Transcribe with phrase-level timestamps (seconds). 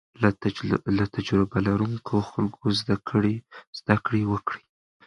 [0.97, 2.65] له تجربه لرونکو خلکو
[3.79, 4.63] زده کړه وکړئ.